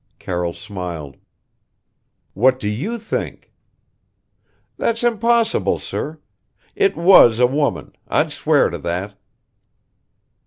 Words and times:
Carroll 0.17 0.53
smiled. 0.53 1.15
"What 2.33 2.59
do 2.59 2.67
you 2.67 2.97
think?" 2.97 3.53
"That's 4.75 5.03
impossible, 5.03 5.77
sir. 5.77 6.17
It 6.75 6.97
was 6.97 7.37
a 7.37 7.45
woman 7.45 7.95
I'd 8.07 8.31
swear 8.31 8.71
to 8.71 8.79
that." 8.79 9.15